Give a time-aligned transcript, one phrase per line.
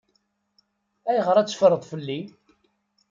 [1.09, 2.19] Ayɣeṛ ad teffreḍ fell-i?